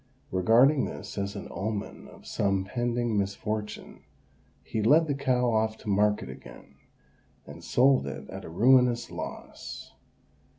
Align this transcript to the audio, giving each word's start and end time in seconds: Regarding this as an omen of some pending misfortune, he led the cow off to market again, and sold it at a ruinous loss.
Regarding 0.31 0.85
this 0.85 1.15
as 1.19 1.35
an 1.35 1.47
omen 1.51 2.07
of 2.07 2.25
some 2.25 2.65
pending 2.65 3.19
misfortune, 3.19 4.01
he 4.63 4.81
led 4.81 5.05
the 5.05 5.13
cow 5.13 5.53
off 5.53 5.77
to 5.77 5.89
market 5.89 6.27
again, 6.27 6.73
and 7.45 7.63
sold 7.63 8.07
it 8.07 8.27
at 8.31 8.43
a 8.43 8.49
ruinous 8.49 9.11
loss. 9.11 9.93